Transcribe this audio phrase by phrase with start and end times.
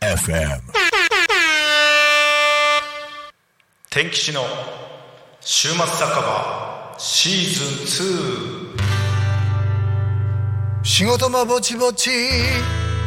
[0.00, 0.60] FM
[3.88, 4.44] 天吉の
[5.40, 8.74] 週末酒場シーズン
[10.82, 12.10] 仕事もぼちぼち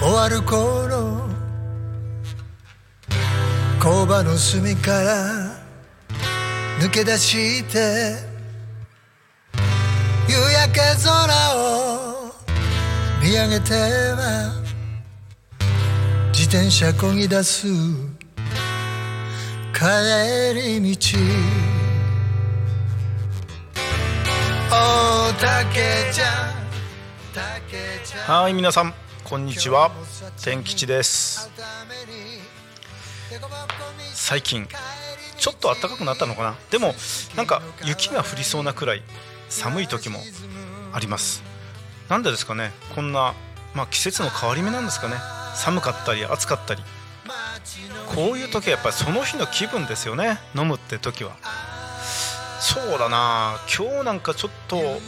[0.01, 1.29] 終わる頃
[3.79, 5.61] 工場の隅から
[6.79, 8.30] 抜け出して
[10.73, 12.31] け空を
[13.21, 14.53] 見上げては
[16.31, 17.67] 自転車こぎ出す
[19.73, 19.83] 帰
[20.55, 21.17] り道
[24.69, 26.53] おたけちゃん
[27.33, 28.93] たけちゃんはい皆さん
[29.25, 29.91] こんにちは
[30.41, 31.51] 天吉です
[34.13, 34.67] 最近
[35.37, 36.93] ちょっと暖かくなったのかなでも
[37.35, 39.03] なんか雪が降りそうなくらい
[39.49, 40.19] 寒い時も
[40.93, 41.43] あります。
[42.09, 42.71] なんでですかね。
[42.95, 43.33] こんな、
[43.73, 45.15] まあ、季節の変わり目なんですかね。
[45.55, 46.83] 寒かったり暑かったり。
[48.15, 50.39] こういう時はやっぱりその日の気分ですよね。
[50.55, 51.31] 飲むって時は。
[52.59, 53.59] そうだな。
[53.75, 54.99] 今日なんかちょっと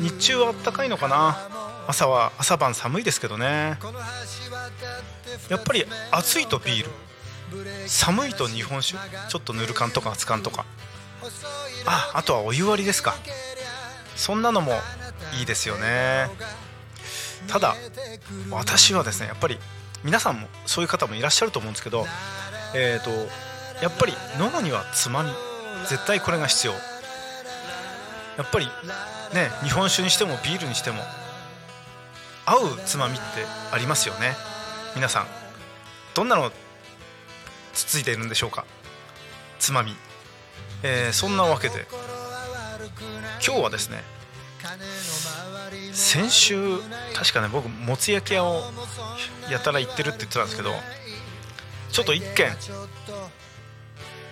[0.00, 1.36] 日中は暖かいのかな。
[1.88, 3.78] 朝は朝晩寒いですけどね。
[5.48, 6.90] やっぱり暑いとビール。
[7.88, 8.98] 寒いと日本酒。
[9.28, 10.64] ちょっとぬる缶とか熱燗とか。
[11.86, 13.14] ああとはお湯割りですか。
[14.14, 14.72] そんなのも
[15.38, 16.28] いいですよね。
[17.48, 17.74] ただ
[18.50, 19.58] 私はですねやっぱり
[20.04, 22.06] 皆さんもそういう方もいらっしゃると思うんですけど
[22.74, 23.10] えっ、と
[23.82, 25.30] やっぱり飲むにはつまみ
[25.88, 26.72] 絶対これが必要。
[26.72, 26.78] や
[28.44, 28.66] っぱり
[29.34, 31.02] ね日本酒にしてもビールにしても
[32.46, 33.22] 合うつまみって
[33.72, 34.36] ありますよね。
[34.94, 35.26] 皆さん。
[36.14, 36.52] どんなの
[37.72, 38.64] つついているんでしょうか？
[39.58, 39.96] つまみ、
[40.82, 41.86] えーそんなわけで
[43.46, 44.02] 今日はですね
[45.92, 46.78] 先週
[47.14, 48.62] 確かね僕もつ焼き屋を
[49.50, 50.70] やたら行ってるって言ってたんですけど
[51.90, 52.48] ちょっと一軒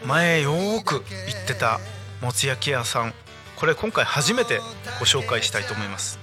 [0.07, 1.79] 前よーく行ってた
[2.23, 3.15] もつ焼き屋さん
[3.57, 4.59] これ今回初めて
[4.99, 6.19] ご紹介したいと思います。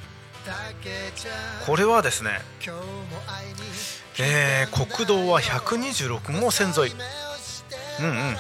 [1.67, 2.31] これはですね
[4.19, 6.95] えー国道は126号線沿い。
[7.99, 8.35] うんうん。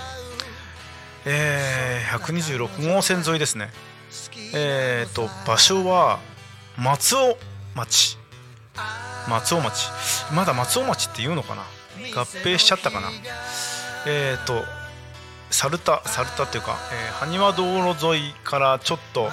[1.25, 3.69] えー126号線沿いですね。
[4.53, 6.19] えー、と場所は
[6.77, 7.37] 松尾
[7.75, 8.17] 町。
[9.29, 9.89] 松尾町。
[10.33, 11.63] まだ松尾町っていうのかな？
[12.15, 13.09] 合併しちゃったかな？
[14.05, 14.63] えー、と
[15.49, 19.29] 猿田猿田っていうか、えー、埴輪道路沿いからちょっと、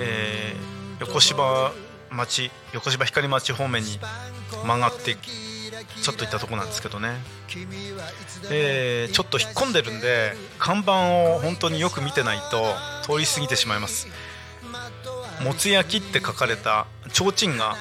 [0.00, 1.72] えー横芝
[2.10, 3.98] 町横芝光町方面に
[4.64, 5.16] 曲がって
[6.02, 7.10] ちょっと行ったとこなんですけどね、
[8.50, 10.92] えーちょっと引っ込んでるんで看板
[11.34, 14.08] を本当によく見てないと通り過ぎてしまいます。
[15.42, 17.76] もつ焼きって書かれた提灯が、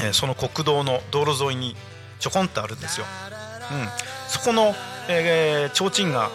[0.00, 1.76] えーその国道の道路沿いに
[2.20, 3.06] ちょこんとあるんですよ、
[3.72, 3.88] うん、
[4.28, 4.74] そこの、
[5.08, 6.30] えー提灯が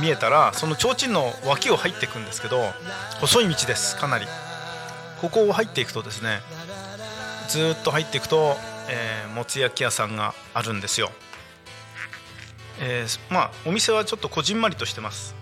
[0.00, 2.62] 見えたらその提灯の脇を入っていくんですけど
[3.20, 4.26] 細い道ですかなり。
[5.20, 6.40] ここを入っていくとですね
[7.48, 8.56] ずっと入っていくと、
[8.90, 11.10] えーもつ焼き屋さんがあるんですよ、
[12.80, 15.34] えーまあお店はちょっとこじんまりとしてます、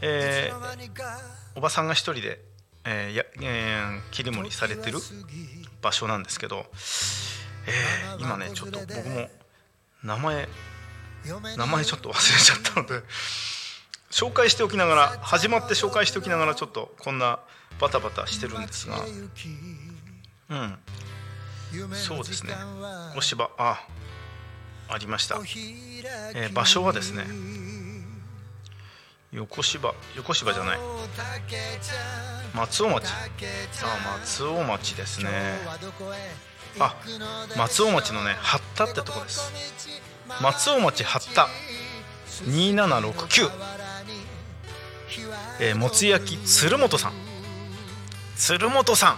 [0.00, 0.56] えー
[1.54, 2.40] おばさんが一人で、
[2.84, 4.98] えーやえー切り盛りされてる
[5.82, 6.66] 場所なんですけど、
[7.66, 9.28] えー今ねちょっと僕も
[10.02, 10.48] 名前
[11.56, 13.06] 名前ちょっと忘れちゃったので
[14.10, 17.40] 紹介しておきながら始まって紹介しておきながらちょっとこんな
[17.80, 18.96] バタバタしてるんですが
[20.50, 20.78] うん。
[21.94, 22.54] そうですね。
[23.16, 23.84] お芝あ
[24.88, 25.36] ありました、
[26.34, 27.24] えー場所はですね
[29.32, 30.78] 横芝横芝じゃない。
[32.54, 33.08] 松尾町。
[33.08, 33.16] あ
[34.18, 35.30] 松尾町ですね。
[36.78, 36.94] あ
[37.56, 39.52] 松尾町のね八田ってとこです。
[40.40, 41.48] 松尾町八田。
[42.44, 43.50] 2769
[45.60, 47.12] えーもつ焼き鶴本さん。
[48.36, 49.16] 鶴本さん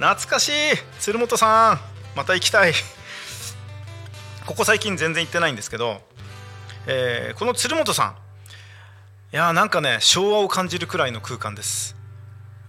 [0.00, 0.52] 懐かしい。
[0.98, 1.78] 鶴本さん
[2.16, 2.72] また行きたい。
[4.46, 6.00] ここ最近全然行ってないんですけど、
[6.86, 8.16] えーこの鶴本さん。
[9.34, 11.94] いやーなんかね昭和を感じるくらいの空間です、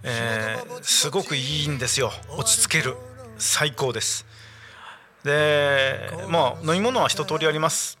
[0.02, 2.12] えーすごくいいんですよ。
[2.36, 2.96] 落ち着ける。
[3.38, 4.26] 最高です。
[5.24, 7.98] でまあ飲み物は一通りあります。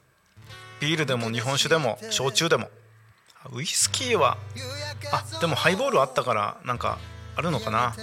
[0.78, 2.68] ビールでも日本酒でも焼酎でも。
[3.50, 4.36] ウイスキーは
[5.10, 6.98] あでもハイボールあったからなんか
[7.34, 7.94] あるのかな。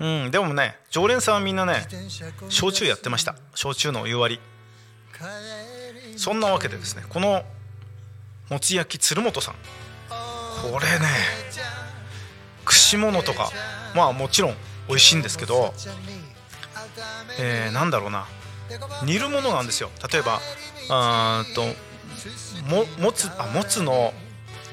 [0.00, 1.86] うんでもね常連さんはみんなね
[2.48, 3.36] 焼酎やってました。
[3.54, 4.40] 焼酎のお湯割り。
[6.18, 7.42] そんなわけでですねこの
[8.50, 9.54] もつ焼き鶴本さん。
[10.10, 11.06] これね
[12.64, 13.50] 串物とか
[13.94, 14.54] まあもちろん
[14.88, 15.74] 美味しいんですけど、
[17.38, 18.26] えー、なんだろうな。
[19.04, 19.90] 煮るものなんですよ。
[20.12, 20.40] 例えば
[20.90, 21.62] あと
[22.68, 24.12] ももつあもつの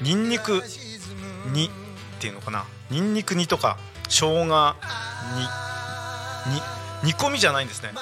[0.00, 0.62] にんにく
[1.52, 1.70] 煮っ
[2.20, 2.64] ていうのかな。
[2.90, 3.78] にんにく煮とか
[4.08, 4.76] 生姜
[7.04, 7.92] 煮込みじゃないんですね。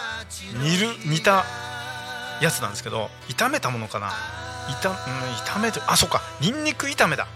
[0.63, 1.45] 煮る煮た
[2.41, 4.13] やつなんですけど炒めたものかな？
[4.83, 4.97] 炒,、うん、
[5.45, 6.23] 炒めてあそうか。
[6.41, 7.27] にんにく炒めだ。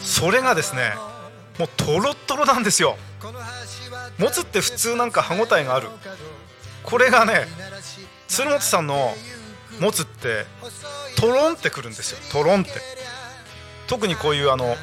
[0.00, 0.94] それがですね
[1.58, 2.96] もうとろっとろなんですよ。
[4.18, 5.88] もつって普通なんか歯ごたえがある。
[6.82, 7.46] これがね
[8.28, 9.14] 鶴本さんの
[9.80, 10.46] もつって
[11.16, 12.18] とろんってくるんですよ。
[12.32, 12.70] とろんって。
[13.86, 14.76] 特にこういうあの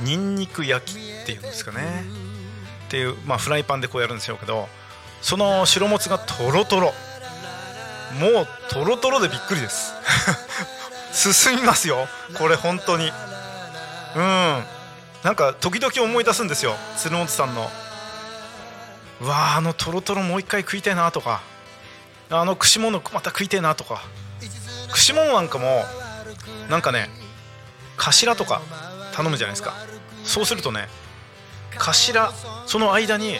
[0.00, 2.04] にんにく焼きっていうんですかね。
[2.92, 4.68] っていうまあフライパンでこうやるんですよけど
[5.22, 6.92] その白もつがとろとろ
[8.20, 9.94] もうとろとろでびっくりです。
[11.32, 12.06] 進みますよ。
[12.36, 13.10] これ本当に。
[14.14, 14.64] うん。
[15.22, 16.76] なんか時々思い出すんですよ。
[16.98, 17.70] 鶴本さんの。
[19.22, 21.40] うわあのとろとろもう一回食いたいなとか。
[22.28, 24.02] あの串物また食いたいなとか。
[24.90, 25.86] 串物なんかも
[26.68, 27.08] なんかね
[27.96, 28.60] 頭とか
[29.14, 29.72] 頼むじゃないですか。
[30.24, 30.90] そうするとね
[31.78, 32.32] 頭
[32.66, 33.38] その間に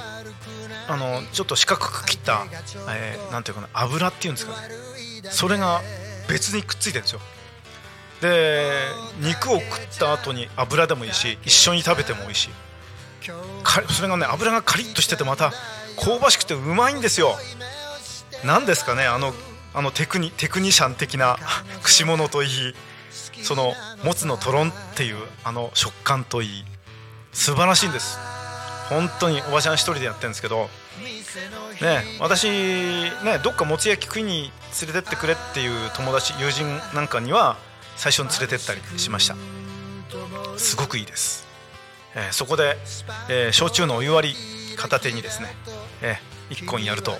[0.89, 2.45] あのちょっと四角く切った、
[2.91, 4.69] えー、なんていうかな油っていうんですかね。
[5.31, 5.81] それが
[6.29, 7.21] 別にくっついてるんですよ。
[8.21, 8.71] で
[9.19, 12.51] 肉を食った後に油でもいいし一緒に食べても美味しい。
[13.93, 15.53] それがね油がカリッとしててまた
[16.01, 17.37] 香ばしくてうまいんですよ。
[18.45, 19.33] 何ですかねあの
[19.75, 21.39] あのテクニテクニシャン的な
[21.83, 22.75] 串物といい
[23.43, 23.75] その
[24.05, 26.65] もつのとろんっていうあの食感といい
[27.33, 28.19] 素晴らしいんです。
[28.89, 30.69] 本当におばちゃん一人でやってるんですけど。
[31.81, 33.11] ね私ね
[33.43, 37.57] どっかもつ焼き食いに連れてってくれっていう友達友人なんかには
[37.97, 39.37] 最初に連れてったりしました。
[40.59, 41.47] すごくいいです、
[42.15, 42.77] えー、そこで、
[43.31, 45.49] えー、焼酎のお湯割り片手にですね、
[46.03, 47.13] えー、1本やると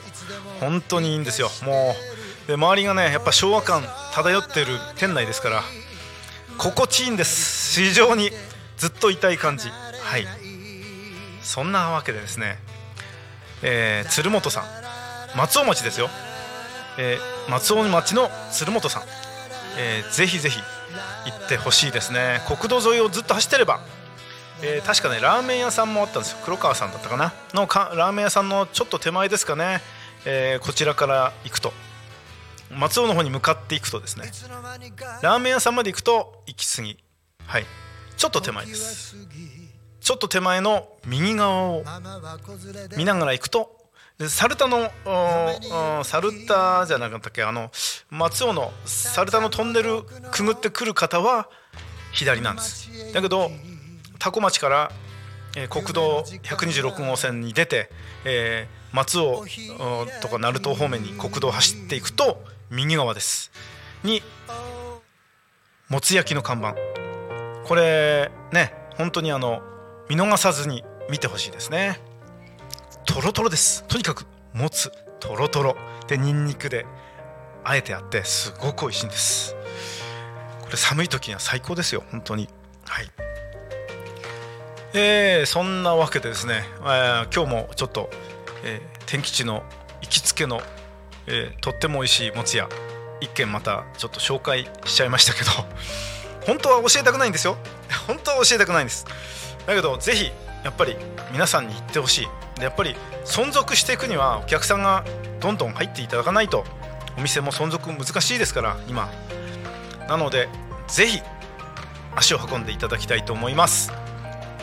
[0.61, 1.49] 本当にいいんですよ。
[1.65, 1.95] も
[2.45, 3.83] うで周りがねやっぱ昭和感
[4.13, 5.63] 漂ってる店内ですから
[6.59, 7.81] 心地いいんです。
[7.81, 8.31] 非常に
[8.77, 9.69] ずっと痛い感じ。
[10.03, 10.27] はい。
[11.43, 12.59] そんなわけでですね、
[13.63, 14.65] えー、鶴本さん。
[15.37, 16.11] 松尾町ですよ、
[16.99, 19.03] えー、松尾町の鶴本さん。
[19.79, 20.61] えー、ぜひぜひ
[21.25, 22.43] 行ってほしいですね。
[22.47, 23.81] 国道沿いをずっと走ってれば、
[24.63, 26.39] えー、確かねラーメン屋さんもあったんですよ。
[26.45, 27.33] 黒川さんだったかな。
[27.55, 29.81] のかラーメン屋さんのちょっと手前ですかね、
[30.27, 31.73] えー、こちらから行くと。
[32.71, 34.31] 松尾の方に向かっていくとですね。
[35.23, 36.99] ラーメン屋さんまで行くと行き過ぎ。
[37.47, 37.67] はい。
[38.17, 39.17] ちょっと手前です。
[40.03, 41.85] ちょっと手前の右側を
[42.97, 43.77] 見ながら行くと
[44.19, 44.91] でサルタの
[46.05, 47.45] サルタじゃなかったっけ？
[47.45, 47.71] あの
[48.11, 51.49] 松尾のサルタのトンネルくぐってくる方は
[52.13, 53.13] 左なんです。
[53.13, 53.51] だけど
[54.19, 54.93] 多古町から、
[55.57, 57.91] え、国道126号線に出て、
[58.25, 59.45] えー、松尾
[60.21, 63.51] とか鳴門方面に国道を走っていくと右側です。
[64.05, 64.23] に
[65.89, 66.75] もつ焼きの看板。
[67.65, 69.63] これね本当にあの
[70.09, 72.01] 見逃さずに見てほしいですね。
[73.05, 73.85] とろとろです。
[73.85, 74.91] とにかくもつ
[75.21, 75.77] とろとろ
[76.09, 76.87] でニンニクで
[77.65, 79.55] あえてあってすごく美味しいんです。
[80.63, 82.03] これ寒い時には最高ですよ。
[82.11, 82.49] 本当に。
[82.85, 83.11] はい。
[84.95, 88.11] えー、そんなわけでですね、えー、今日もちょっと、
[88.65, 89.63] えー、天吉の
[90.03, 90.61] 行きつけの、
[91.27, 92.69] えー、とっても美味しいもつ屋
[93.21, 95.51] 一軒またちょっと紹介しちゃいましたけど
[96.47, 97.57] 本当は教えたくないんですよ。
[98.07, 99.07] 本当は教えたくないんです。
[99.67, 100.31] だけどぜひ
[100.65, 100.97] やっぱり
[101.33, 102.29] 皆さんに言ってほしい。
[102.57, 105.05] でやっぱり存続していくにはお客さんが
[105.41, 106.65] どんどん入っていただかないと
[107.17, 109.11] お店も存続難しいですから今。
[110.09, 110.49] なので
[110.89, 111.21] ぜひ
[112.15, 113.93] 足を運んでいただきたいと思います。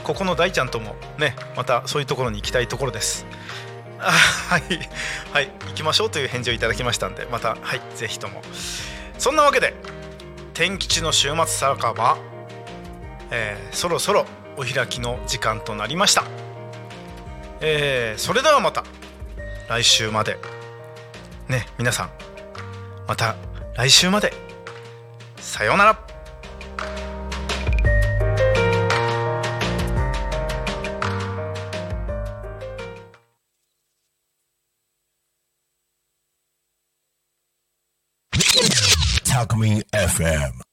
[0.04, 3.26] ここの大ちゃんともねまたそういうところに行きたいところです。
[4.00, 4.62] あはい。
[5.34, 5.52] はい。
[5.68, 7.82] 行きましょうという返事をいただきましたんでまたはい。
[7.96, 8.42] ぜひとも。
[9.18, 9.74] そんなわけで
[10.54, 12.18] 天吉の週末酒場、
[13.32, 14.26] えー、そろそろ
[14.60, 16.26] お開きの時間となりました。
[17.62, 18.84] えー、それではまた
[19.70, 20.38] 来週まで。
[21.48, 22.10] ね皆さん
[23.08, 23.38] また
[23.78, 24.34] 来週まで。
[25.38, 26.10] さようなら。
[39.92, 40.69] FM